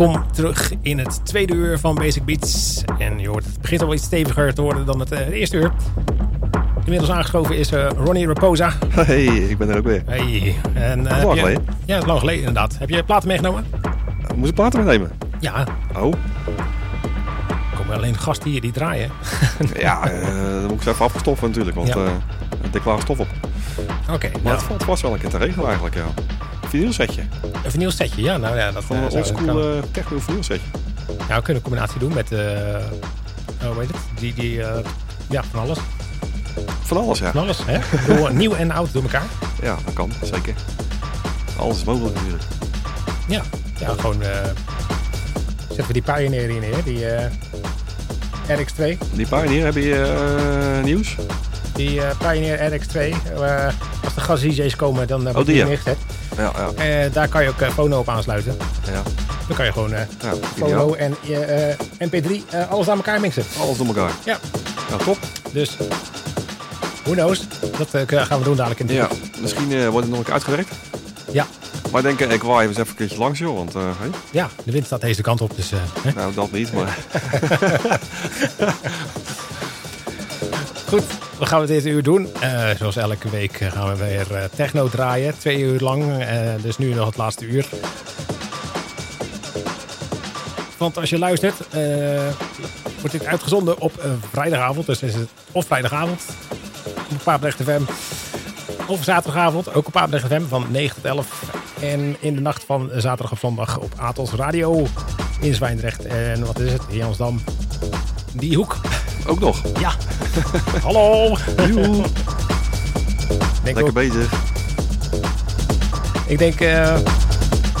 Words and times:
Welkom 0.00 0.32
terug 0.32 0.72
in 0.82 0.98
het 0.98 1.20
tweede 1.26 1.54
uur 1.54 1.78
van 1.78 1.94
Basic 1.94 2.24
Beats. 2.24 2.82
En 2.98 3.18
je 3.18 3.28
hoort, 3.28 3.44
het 3.44 3.60
begint 3.60 3.82
al 3.82 3.94
iets 3.94 4.04
steviger 4.04 4.54
te 4.54 4.62
worden 4.62 4.86
dan 4.86 5.00
het 5.00 5.12
eh, 5.12 5.28
eerste 5.28 5.56
uur. 5.56 5.72
Inmiddels 6.84 7.10
aangeschoven 7.10 7.56
is 7.56 7.72
eh, 7.72 7.88
Ronnie 7.96 8.26
Raposa. 8.26 8.72
Hey, 8.88 9.24
ik 9.24 9.58
ben 9.58 9.68
er 9.68 9.76
ook 9.76 9.84
weer. 9.84 10.02
Hey. 10.06 10.54
En, 10.74 11.06
eh, 11.06 11.24
Lang 11.24 11.38
geleden. 11.38 11.64
Ja, 11.84 11.98
is 11.98 12.04
lang 12.04 12.18
geleden 12.18 12.38
inderdaad. 12.40 12.78
Heb 12.78 12.88
je 12.88 13.04
platen 13.04 13.28
meegenomen? 13.28 13.66
Moest 14.36 14.48
ik 14.48 14.54
platen 14.54 14.84
meenemen? 14.84 15.10
Ja, 15.40 15.64
Oh, 15.96 16.12
er 17.70 17.76
komen 17.76 17.96
alleen 17.96 18.16
gasten 18.18 18.50
hier 18.50 18.60
die 18.60 18.72
draaien. 18.72 19.10
ja, 19.78 20.04
dan 20.04 20.62
moet 20.62 20.72
ik 20.72 20.82
ze 20.82 20.90
even 20.90 21.04
afgestoffen 21.04 21.48
natuurlijk, 21.48 21.76
want 21.76 21.88
Ja. 21.88 22.06
dik 22.70 22.82
klaar 22.82 23.00
stof 23.00 23.18
op. 23.18 23.28
Oké, 24.12 24.28
Maar 24.32 24.40
nou, 24.42 24.54
het 24.56 24.64
valt 24.64 24.84
vast 24.84 25.02
wel 25.02 25.12
een 25.12 25.20
keer 25.20 25.30
te 25.30 25.38
regelen 25.38 25.64
eigenlijk, 25.66 25.94
ja. 25.94 26.04
Vinyl 26.68 26.92
setje. 26.92 27.22
Een 27.74 27.78
vinyl 27.78 27.90
setje. 27.90 28.22
Ja, 28.22 28.36
nou 28.36 28.56
ja, 28.56 28.72
dat 28.72 28.84
Gewoon 28.84 29.02
eh, 29.02 29.08
een 29.10 29.16
oldschool 29.16 29.44
kan- 29.46 29.60
eh, 29.60 29.82
techno 29.90 30.18
vinyl 30.18 30.42
setje. 30.42 30.66
Ja, 31.28 31.36
we 31.36 31.42
kunnen 31.42 31.54
een 31.54 31.62
combinatie 31.62 31.98
doen 31.98 32.14
met, 32.14 32.32
eh 32.32 32.38
oh, 33.62 33.66
hoe 33.72 33.80
heet 33.80 33.88
het? 33.88 33.96
Die, 34.20 34.34
die, 34.34 34.54
ja, 35.30 35.42
van 35.50 35.60
alles. 35.60 35.78
Van 36.84 36.96
alles, 36.96 37.18
ja. 37.18 37.30
Van 37.30 37.40
alles, 37.42 37.58
hè? 37.66 37.78
Bedoel, 38.06 38.28
nieuw 38.28 38.54
en 38.54 38.70
oud 38.70 38.92
door 38.92 39.02
elkaar. 39.02 39.26
Ja, 39.62 39.76
dat 39.84 39.94
kan, 39.94 40.12
zeker. 40.22 40.54
Alles 41.58 41.76
is 41.76 41.84
mogelijk 41.84 42.14
natuurlijk. 42.14 42.42
Ja, 43.28 43.42
ja 43.78 43.94
gewoon, 43.98 44.22
zetten 45.68 45.86
we 45.86 45.92
die 45.92 46.02
Pioneer 46.02 46.48
hier 46.48 46.60
neer, 46.60 46.84
die 46.84 47.06
eh, 47.06 47.30
RX2. 48.48 48.98
Die 49.12 49.26
Pioneer, 49.26 49.64
heb 49.64 49.74
je 49.74 50.80
nieuws? 50.84 51.16
Die 51.74 52.00
Pioneer 52.18 52.58
RX2, 52.72 52.96
eh, 52.96 53.66
als 54.04 54.14
de 54.14 54.20
gas-DJ's 54.20 54.76
komen, 54.76 55.06
dan 55.06 55.28
uh, 55.28 55.36
Oh, 55.36 55.46
die, 55.46 55.54
ja. 55.54 55.66
Ja, 56.40 56.52
ja, 56.56 56.84
Eh, 57.04 57.12
daar 57.12 57.28
kan 57.28 57.42
je 57.42 57.48
ook 57.48 57.60
eh, 57.60 57.70
Phono 57.70 57.98
op 57.98 58.08
aansluiten. 58.08 58.56
ja. 58.92 59.02
Dan 59.46 59.56
kan 59.56 59.64
je 59.66 59.72
gewoon 59.72 59.92
eh 59.92 60.02
ja 60.22 60.32
Phono 60.56 60.94
en 60.94 61.16
eh, 61.28 61.70
eh, 61.70 61.76
MP3 61.98 62.30
eh, 62.50 62.70
alles 62.70 62.88
aan 62.88 62.96
elkaar 62.96 63.20
mixen. 63.20 63.44
Alles 63.60 63.76
door 63.76 63.86
elkaar. 63.86 64.10
Ja, 64.24 64.38
Ja, 64.90 64.96
top. 64.96 65.18
dus 65.52 65.76
who 67.04 67.12
knows? 67.12 67.40
Dat 67.78 67.94
eh, 67.94 68.22
gaan 68.24 68.38
we 68.38 68.44
doen 68.44 68.56
dadelijk 68.56 68.80
in 68.80 68.86
de 68.86 68.92
Ja, 68.92 69.08
misschien 69.40 69.72
eh, 69.72 69.88
wordt 69.88 69.96
het 70.06 70.08
nog 70.08 70.18
een 70.18 70.24
keer 70.24 70.32
uitgewerkt. 70.32 70.70
ja. 71.32 71.46
Maar 71.90 72.04
ik 72.06 72.18
denk, 72.18 72.32
ik 72.32 72.42
waai 72.42 72.68
eens 72.68 72.76
even 72.76 72.88
een 72.90 72.96
keertje 72.96 73.18
langs, 73.18 73.38
joh. 73.38 73.56
Want, 73.56 73.74
eh, 73.74 73.82
hey, 73.98 74.10
Ja, 74.30 74.48
de 74.64 74.72
wind 74.72 74.86
staat 74.86 75.00
deze 75.00 75.22
kant 75.22 75.40
op, 75.40 75.56
dus... 75.56 75.72
eh, 75.72 76.14
nou, 76.14 76.34
dat 76.34 76.52
niet, 76.52 76.72
maar... 76.72 76.96
Goed, 80.88 81.02
we 81.40 81.46
gaan 81.46 81.60
het 81.60 81.68
dit 81.68 81.86
uur 81.86 82.02
doen. 82.02 82.28
Eh, 82.40 82.70
zoals 82.70 82.96
elke 82.96 83.30
week 83.30 83.52
gaan 83.52 83.88
we 83.88 83.96
weer 83.96 84.34
eh, 84.34 84.44
techno 84.54 84.88
draaien. 84.88 85.38
Twee 85.38 85.58
uur 85.58 85.80
lang, 85.80 86.18
eh, 86.18 86.38
dus 86.62 86.78
nu 86.78 86.94
nog 86.94 87.06
het 87.06 87.16
laatste 87.16 87.46
uur. 87.46 87.68
Want 90.76 90.96
als 90.98 91.10
je 91.10 91.18
luistert, 91.18 91.56
wordt 93.00 93.10
dit 93.10 93.26
uitgezonden 93.26 93.78
op 93.78 93.92
vrijdagavond. 94.32 94.86
Dus 94.86 95.02
is 95.02 95.14
het 95.14 95.28
of 95.52 95.66
vrijdagavond 95.66 96.24
op 97.10 97.22
Papendrecht 97.24 97.62
FM. 97.62 97.82
Of 98.86 99.04
zaterdagavond, 99.04 99.74
ook 99.74 99.86
op 99.86 99.92
Papendrecht 99.92 100.26
FM 100.26 100.42
van 100.48 100.66
9 100.70 100.94
tot 100.94 101.04
11. 101.04 101.42
En 101.80 102.16
in 102.20 102.34
de 102.34 102.40
nacht 102.40 102.64
van 102.64 102.90
zaterdag 102.94 103.32
op 103.32 103.38
zondag 103.38 103.78
op 103.78 103.92
Atos 103.96 104.32
Radio 104.32 104.86
in 105.40 105.54
Zwijndrecht. 105.54 106.04
En 106.04 106.46
wat 106.46 106.58
is 106.58 106.72
het? 106.72 106.82
Jansdam. 106.90 107.40
Die 108.32 108.56
hoek. 108.56 108.76
Ook 109.26 109.40
nog. 109.40 109.62
Ja. 109.80 109.92
Hallo. 110.84 111.36
Joe. 111.56 112.02
Lekker 113.64 113.84
ook, 113.84 113.92
bezig. 113.92 114.32
ik 116.26 116.38
denk 116.38 116.60
eh, 116.60 116.96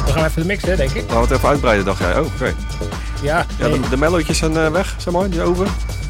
we 0.06 0.12
gaan 0.12 0.24
even 0.24 0.46
mixen, 0.46 0.76
denk 0.76 0.90
ik. 0.90 1.02
Laten 1.02 1.14
we 1.16 1.20
het 1.20 1.30
even 1.30 1.48
uitbreiden, 1.48 1.84
dacht 1.84 1.98
jij. 1.98 2.18
Oh, 2.18 2.26
oké. 2.26 2.54
Ja, 3.22 3.46
Ja, 3.58 3.66
nee. 3.66 3.80
de, 3.80 3.88
de 3.88 3.96
mellowtjes 3.96 4.38
zijn 4.38 4.56
eh, 4.56 4.68
weg, 4.70 4.94
zeg 4.98 5.12
maar, 5.12 5.30
die 5.30 5.42
over, 5.42 5.66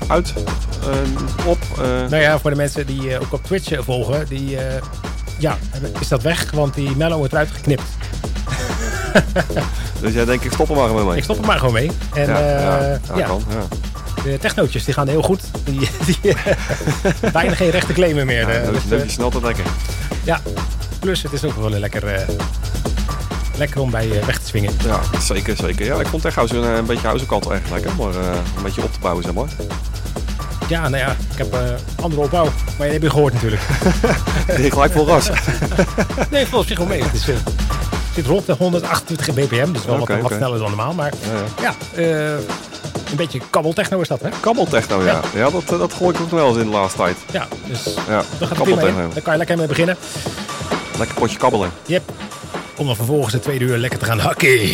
uit, 0.06 0.32
eh, 0.82 1.46
op. 1.46 1.58
eh, 1.78 1.84
Nou 1.84 2.16
ja, 2.16 2.38
voor 2.38 2.50
de 2.50 2.56
mensen 2.56 2.86
die 2.86 3.18
ook 3.20 3.32
op 3.32 3.44
Twitch 3.44 3.84
volgen, 3.84 4.26
die, 4.28 4.58
ja, 5.38 5.56
is 6.00 6.08
dat 6.08 6.22
weg, 6.22 6.50
want 6.50 6.74
die 6.74 6.96
mellow 6.96 7.18
wordt 7.18 7.32
eruit 7.32 7.50
geknipt. 7.50 7.82
dus 10.00 10.12
jij 10.12 10.24
denkt, 10.24 10.44
ik 10.44 10.52
stop 10.52 10.68
er 10.70 10.76
maar 10.76 10.86
gewoon 10.86 11.06
mee. 11.06 11.16
Ik 11.16 11.22
stop 11.22 11.38
er 11.38 11.46
maar 11.46 11.58
gewoon 11.58 11.74
mee. 11.74 11.90
En 12.14 12.26
ja, 12.26 12.38
ja, 12.38 12.60
ja, 12.60 12.98
ja, 13.16 13.26
kan. 13.26 13.42
Ja. 13.48 13.62
De 14.24 14.38
technootjes 14.40 14.84
die 14.84 14.94
gaan 14.94 15.08
heel 15.08 15.22
goed. 15.22 15.40
Die, 15.64 15.88
die, 16.06 16.18
bijna 17.32 17.54
geen 17.54 17.70
rechte 17.70 17.92
claimen 17.92 18.26
meer. 18.26 18.48
Ja, 18.48 18.54
eh, 18.54 18.62
neus- 18.62 18.72
dus, 18.72 18.82
eh, 18.84 18.88
neusje 18.90 19.08
snel 19.10 19.30
te 19.30 19.40
lekker. 19.40 19.64
ja, 20.24 20.40
plus 20.98 21.22
het 21.22 21.32
is 21.32 21.44
ook 21.44 21.56
wel 21.56 21.70
lekker, 21.70 22.06
eh, 22.06 22.28
lekker 23.56 23.80
om 23.80 23.90
bij 23.90 24.18
eh, 24.20 24.26
weg 24.26 24.38
te 24.38 24.46
swingen. 24.46 24.72
Ja, 24.84 25.00
zeker, 25.20 25.56
zeker. 25.56 25.86
Ja, 25.86 26.00
ik 26.00 26.06
vond 26.06 26.22
house 26.34 26.56
een, 26.56 26.64
een 26.64 26.86
beetje 26.86 27.06
house 27.06 27.26
eigenlijk 27.50 27.84
lekker, 27.84 28.04
maar 28.04 28.14
eh, 28.22 28.36
een 28.56 28.62
beetje 28.62 28.82
op 28.82 28.92
te 28.92 28.98
bouwen, 29.00 29.24
zeg 29.24 29.32
maar. 29.34 29.48
Ja, 30.68 30.88
nou 30.88 30.96
ja, 31.04 31.10
ik 31.32 31.38
heb 31.38 31.52
eh, 31.54 31.60
andere 32.02 32.22
opbouw, 32.22 32.48
maar 32.78 32.86
je 32.86 32.92
hebt 32.92 33.04
je 33.04 33.10
gehoord 33.10 33.32
natuurlijk. 33.32 33.62
Die 34.56 34.70
gelijk 34.70 34.92
vol 34.92 35.06
ras. 35.06 35.30
Nee, 36.30 36.46
volgens 36.46 36.68
zich 36.68 36.78
wel 36.78 36.86
mee. 36.86 37.02
Het 37.02 37.14
is, 37.14 37.28
eh, 37.28 37.34
zit 38.14 38.26
rond 38.26 38.46
de 38.46 38.52
128 38.58 39.34
bpm, 39.34 39.72
dus 39.72 39.84
wel 39.84 39.98
wat, 39.98 40.32
sneller 40.32 40.58
dan 40.58 40.68
normaal. 40.68 40.92
Maar 40.92 41.12
Ja, 41.62 41.74
ja. 42.02 42.36
Eh, 43.10 43.18
een 43.18 43.26
beetje 43.26 43.40
kabbeltechno 43.50 44.00
is 44.00 44.08
dat, 44.08 44.20
hè? 44.20 44.28
Kabbeltechno, 44.40 45.02
ja. 45.04 45.20
Ja, 45.34 45.50
dat, 45.50 45.62
eh, 45.72 45.78
dat 45.78 45.92
gooi 45.92 46.14
ik 46.14 46.20
ook 46.20 46.30
nog 46.30 46.40
wel 46.40 46.48
eens 46.48 46.56
in 46.58 46.64
de 46.64 46.70
laatste 46.76 46.98
tijd. 46.98 47.16
Ja, 47.32 47.48
dus 47.66 47.84
Ja, 48.08 48.22
daar 48.38 48.48
gaat 48.48 48.66
het. 48.66 48.80
Daar 49.14 49.22
kan 49.22 49.32
je 49.32 49.38
lekker 49.38 49.56
mee 49.56 49.66
beginnen. 49.66 49.96
Lekker 50.98 51.16
potje 51.16 51.38
kabbelen. 51.38 51.70
Yep. 51.86 52.02
Om 52.76 52.86
dan 52.86 52.96
vervolgens 52.96 53.32
de 53.32 53.40
tweede 53.40 53.64
uur 53.64 53.76
lekker 53.76 53.98
te 53.98 54.04
gaan 54.04 54.18
hakken. 54.18 54.58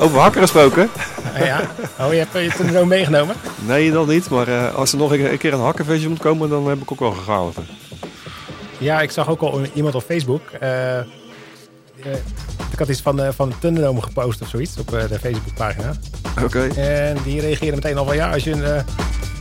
Over 0.00 0.18
hakken 0.18 0.40
gesproken. 0.40 0.90
Ah, 1.34 1.46
ja. 1.46 1.60
Oh, 2.00 2.12
je 2.12 2.18
hebt 2.18 2.32
je 2.32 2.50
toen 2.56 2.70
zo 2.72 2.84
meegenomen? 2.84 3.34
Nee, 3.66 3.90
dat 3.92 4.06
niet. 4.06 4.30
Maar 4.30 4.48
eh, 4.48 4.74
als 4.74 4.92
er 4.92 4.98
nog 4.98 5.12
een, 5.12 5.30
een 5.32 5.38
keer 5.38 5.52
een 5.52 5.60
hakkenversie 5.60 6.08
moet 6.08 6.18
komen, 6.18 6.48
dan 6.48 6.68
heb 6.68 6.80
ik 6.82 6.92
ook 6.92 7.00
wel 7.00 7.10
gegaan. 7.12 7.52
Ja, 8.78 9.00
ik 9.00 9.10
zag 9.10 9.28
ook 9.28 9.40
al 9.40 9.60
iemand 9.74 9.94
op 9.94 10.02
Facebook. 10.02 10.42
eh, 10.60 10.98
eh, 10.98 11.04
had 12.80 12.88
iets 12.88 13.00
van, 13.00 13.20
eh 13.22 13.28
van 13.34 13.52
Thunderdome 13.60 14.02
gepost 14.02 14.40
of 14.42 14.48
zoiets 14.48 14.76
op 14.78 14.94
eh, 14.94 15.02
de 15.08 15.18
Facebookpagina. 15.18 15.92
Oké. 16.44 16.66
En 16.76 17.16
die 17.24 17.40
reageerde 17.40 17.74
meteen 17.76 17.96
al 17.98 18.04
van 18.04 18.16
ja, 18.16 18.32
als 18.32 18.44
je 18.44 18.50
een... 18.52 18.64
eh, 18.64 18.82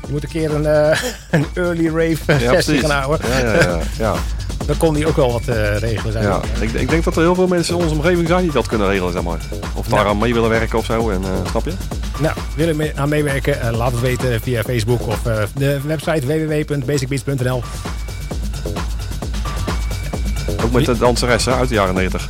je 0.05 0.11
moet 0.15 0.23
een 0.23 0.29
keer 0.29 0.53
een, 0.55 0.65
een 1.31 1.45
early 1.53 1.85
rave 1.87 2.39
Ja, 2.43 2.51
sessie 2.53 2.79
gaan 2.79 2.89
houden. 3.01 3.29
Ja, 3.29 3.39
ja, 3.39 3.53
ja. 3.61 3.79
ja. 3.97 4.13
Dan 4.67 4.77
kon 4.77 4.93
die 4.93 5.07
ook 5.07 5.15
wel 5.15 5.31
wat 5.31 5.41
regelen 5.79 6.11
zijn. 6.11 6.23
ja. 6.23 6.41
Ik, 6.59 6.71
ik 6.71 6.89
denk 6.89 7.03
dat 7.03 7.15
er 7.15 7.21
heel 7.21 7.35
veel 7.35 7.47
mensen 7.47 7.75
in 7.77 7.81
onze 7.83 7.95
omgeving 7.95 8.27
zijn 8.27 8.41
die 8.41 8.51
dat 8.51 8.67
kunnen 8.67 8.87
regelen, 8.87 9.11
zeg 9.13 9.23
maar. 9.23 9.39
Of 9.75 9.87
daar 9.87 10.05
aan 10.05 10.17
mee 10.17 10.33
willen 10.33 10.49
werken 10.49 10.77
of 10.77 10.85
zo. 10.85 11.09
En, 11.09 11.21
snap 11.49 11.65
je? 11.65 11.71
Nou, 12.19 12.35
wil 12.55 12.67
je 12.67 12.73
mee- 12.73 12.91
aan 12.95 13.09
meewerken? 13.09 13.75
laat 13.75 13.91
het 13.91 14.01
weten 14.01 14.41
via 14.41 14.61
Facebook 14.63 15.07
of 15.07 15.21
de 15.55 15.79
website 15.85 16.25
www.basicbeats.nl. 16.25 17.63
Ook 20.63 20.71
met 20.71 20.85
de 20.85 20.97
danseres 20.97 21.45
hè, 21.45 21.53
uit 21.53 21.69
de 21.69 21.75
jaren 21.75 21.93
90. 21.95 22.27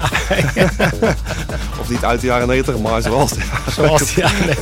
of 1.80 1.88
niet 1.88 2.04
uit 2.04 2.20
de 2.20 2.26
jaren 2.26 2.48
90, 2.48 2.78
maar 2.78 3.02
zoals. 3.02 3.32
Zoals 3.70 4.14
ja, 4.14 4.30
nee. 4.46 4.54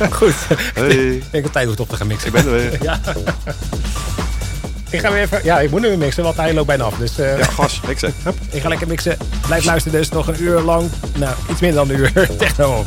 Goed, 0.10 0.34
Hey, 0.74 0.88
ik 0.96 1.24
denk 1.30 1.44
dat 1.44 1.52
tijd 1.52 1.66
wordt 1.66 1.80
op 1.80 1.88
te 1.88 1.96
gaan 1.96 2.06
mixen. 2.06 2.26
ik 2.26 2.32
ben 2.32 2.44
er 2.44 2.50
weer. 2.52 2.78
Ja. 2.82 3.00
ik 4.90 5.00
ga 5.00 5.10
weer 5.12 5.22
even. 5.22 5.40
Ja, 5.44 5.60
ik 5.60 5.70
moet 5.70 5.80
nu 5.80 5.88
weer 5.88 5.98
mixen, 5.98 6.22
want 6.22 6.36
hij 6.36 6.54
loopt 6.54 6.66
bijna 6.66 6.84
af. 6.84 6.94
Dus 6.94 7.18
eh, 7.18 7.38
Ja, 7.38 7.44
gas. 7.44 7.80
Zeg. 7.96 8.10
Hup. 8.22 8.34
ik 8.50 8.62
ga 8.62 8.68
lekker 8.68 8.86
mixen. 8.86 9.16
Blijf 9.46 9.64
luisteren 9.64 9.98
dus 9.98 10.08
nog 10.08 10.28
een 10.28 10.42
uur 10.42 10.60
lang. 10.60 10.90
Nou, 11.16 11.34
iets 11.50 11.60
minder 11.60 11.86
dan 11.86 11.90
een 11.96 12.00
uur. 12.00 12.36
Techno. 12.36 12.82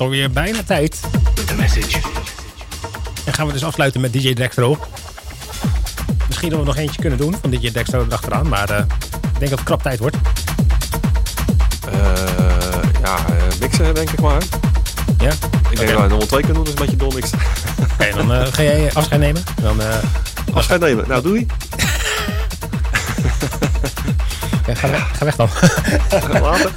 Het 0.00 0.08
alweer 0.08 0.30
bijna 0.30 0.62
tijd. 0.66 1.00
En 3.24 3.32
gaan 3.34 3.46
we 3.46 3.52
dus 3.52 3.64
afsluiten 3.64 4.00
met 4.00 4.12
DJ 4.12 4.32
Dextro. 4.32 4.78
Misschien 6.26 6.50
dat 6.50 6.58
we 6.58 6.64
nog 6.64 6.76
eentje 6.76 7.00
kunnen 7.00 7.18
doen 7.18 7.36
van 7.40 7.50
DJ 7.50 7.70
Dextro 7.70 8.04
erachteraan. 8.04 8.48
Maar 8.48 8.70
uh, 8.70 8.78
ik 8.78 9.38
denk 9.38 9.50
dat 9.50 9.58
het 9.58 9.62
krap 9.62 9.82
tijd 9.82 9.98
wordt. 9.98 10.16
Uh, 11.92 11.92
ja, 13.02 13.16
mixen 13.60 13.94
denk 13.94 14.10
ik 14.10 14.20
maar. 14.20 14.42
Ja? 15.18 15.30
Ik 15.70 15.76
denk 15.76 15.90
dat 15.90 16.00
we 16.00 16.08
nog 16.08 16.18
wel 16.18 16.26
twee 16.26 16.42
kunnen 16.42 16.54
doen, 16.54 16.64
dus 16.64 16.72
een 16.72 16.80
beetje 16.80 16.96
dol 16.96 17.12
mixen. 17.12 17.38
Oké, 17.80 17.92
okay, 17.92 18.10
dan 18.10 18.32
uh, 18.32 18.46
ga 18.56 18.62
jij 18.62 18.92
afscheid 18.92 19.20
nemen. 19.20 19.42
Dan, 19.60 19.80
afscheid 20.52 20.80
nemen. 20.80 21.08
Nou, 21.08 21.22
doei. 21.22 21.46
ja, 24.66 24.74
ga, 24.74 24.90
weg, 24.90 25.16
ga 25.16 25.24
weg 25.24 25.36
dan. 25.36 25.48
Later. 26.42 26.72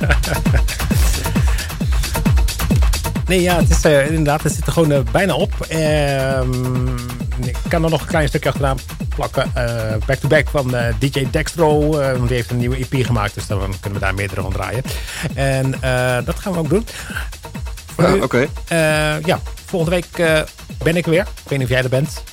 Nee, 3.33 3.41
ja, 3.41 3.55
het 3.57 3.69
is 3.69 3.85
uh, 3.85 4.07
inderdaad, 4.07 4.43
het 4.43 4.53
zit 4.53 4.65
er 4.65 4.71
gewoon 4.71 4.91
uh, 4.91 4.99
bijna 5.11 5.35
op. 5.35 5.53
Uh, 5.71 6.41
ik 7.45 7.55
kan 7.67 7.83
er 7.83 7.89
nog 7.89 8.01
een 8.01 8.07
klein 8.07 8.27
stukje 8.27 8.49
achteraan 8.49 8.77
plakken. 9.15 9.51
Back-to-back 10.05 10.43
-back 10.43 10.49
van 10.49 10.75
DJ 10.99 11.27
Dextro. 11.31 11.89
want 11.89 12.27
die 12.27 12.35
heeft 12.35 12.49
een 12.49 12.57
nieuwe 12.57 12.75
EP 12.75 13.05
gemaakt, 13.05 13.33
dus 13.33 13.47
dan 13.47 13.59
kunnen 13.59 13.99
we 13.99 14.05
daar 14.05 14.13
meerdere 14.13 14.41
van 14.41 14.51
draaien. 14.51 14.83
En 15.33 15.71
dat 16.25 16.39
gaan 16.39 16.53
we 16.53 16.59
ook 16.59 16.69
doen. 16.69 16.85
Ja, 17.97 18.13
Oké. 18.13 18.23
Okay. 18.23 18.49
ja, 19.25 19.39
volgende 19.65 19.95
week 19.95 20.45
ben 20.83 20.95
ik 20.95 21.05
weer. 21.05 21.21
Ik 21.21 21.49
weet 21.49 21.59
niet 21.59 21.67
of 21.67 21.73
jij 21.73 21.83
er 21.83 21.89
bent. 21.89 22.23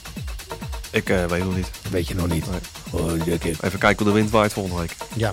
Ik 0.90 1.08
weet 1.08 1.44
nog 1.44 1.56
niet. 1.56 1.70
Weet 1.90 2.08
je 2.08 2.14
nog 2.14 2.28
niet. 2.28 2.44
Nee. 2.50 2.60
Oh, 2.90 3.26
Even 3.60 3.78
kijken 3.78 4.04
hoe 4.04 4.12
de 4.14 4.18
wind 4.20 4.30
waait 4.30 4.52
volgende 4.52 4.80
week. 4.80 4.96
Ja. 5.14 5.32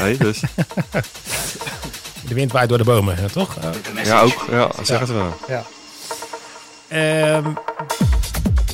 Nee, 0.00 0.16
dus. 0.16 0.40
De 2.28 2.34
wind 2.34 2.52
waait 2.52 2.68
door 2.68 2.78
de 2.78 2.84
bomen, 2.84 3.16
hè, 3.16 3.28
toch? 3.28 3.56
Ja, 4.04 4.20
ook. 4.20 4.46
Ja, 4.50 4.68
zeg 4.82 4.98
het 5.00 5.08
wel. 5.08 5.34
Ja. 5.48 5.64
Uh, 6.92 7.46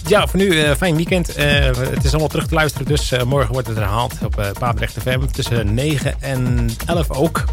ja, 0.07 0.27
voor 0.27 0.39
nu 0.39 0.47
uh, 0.47 0.71
fijn 0.75 0.97
weekend. 0.97 1.39
Uh, 1.39 1.45
het 1.65 2.05
is 2.05 2.11
allemaal 2.11 2.29
terug 2.29 2.47
te 2.47 2.55
luisteren, 2.55 2.87
dus 2.87 3.13
morgen 3.25 3.53
wordt 3.53 3.69
het 3.69 3.77
herhaald 3.77 4.15
op 4.25 4.39
uh, 4.39 4.47
Papendrecht 4.59 4.97
FM 5.03 5.27
tussen 5.27 5.75
9 5.75 6.15
en 6.21 6.71
11 6.87 7.11
ook. 7.11 7.45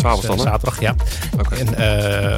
S'avonds 0.00 0.26
dan, 0.26 0.36
dus, 0.36 0.44
Zaterdag, 0.44 0.80
ja. 0.80 0.94
Okay. 1.38 1.58
En 1.58 1.68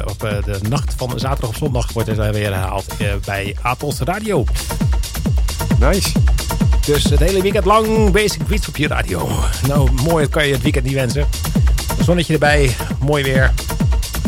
op 0.09 0.19
de 0.19 0.59
nacht 0.69 0.93
van 0.97 1.09
zaterdag 1.15 1.49
op 1.49 1.55
zondag 1.55 1.91
wordt 1.93 2.09
het 2.09 2.17
weer 2.17 2.53
herhaald 2.53 2.85
bij 3.25 3.55
Atos 3.61 3.99
Radio. 3.99 4.45
Nice. 5.79 6.09
Dus 6.85 7.03
het 7.03 7.19
hele 7.19 7.41
weekend 7.41 7.65
lang 7.65 8.11
Basic 8.11 8.47
Beats 8.47 8.67
op 8.67 8.77
je 8.77 8.87
radio. 8.87 9.29
Nou, 9.67 9.91
mooi 9.91 10.27
kan 10.27 10.47
je 10.47 10.53
het 10.53 10.61
weekend 10.61 10.85
niet 10.85 10.93
wensen. 10.93 11.27
Zonnetje 11.99 12.33
erbij, 12.33 12.75
mooi 12.99 13.23
weer. 13.23 13.51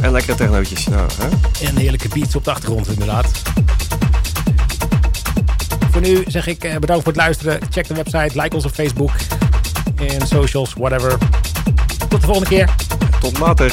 En 0.01 0.11
lekkere 0.11 0.37
technootjes. 0.37 0.87
Nou, 0.87 1.09
hè? 1.21 1.27
En 1.67 1.77
heerlijke 1.77 2.07
beats 2.07 2.35
op 2.35 2.43
de 2.43 2.51
achtergrond 2.51 2.87
inderdaad. 2.87 3.41
Voor 5.91 6.01
nu 6.01 6.23
zeg 6.27 6.47
ik 6.47 6.59
bedankt 6.59 7.03
voor 7.03 7.11
het 7.13 7.21
luisteren. 7.21 7.59
Check 7.69 7.87
de 7.87 7.93
website, 7.93 8.41
like 8.41 8.55
ons 8.55 8.65
op 8.65 8.71
Facebook. 8.71 9.11
En 9.95 10.27
socials, 10.27 10.73
whatever. 10.77 11.17
Tot 12.09 12.21
de 12.21 12.25
volgende 12.27 12.49
keer. 12.49 12.75
Tot 13.19 13.39
later. 13.39 13.71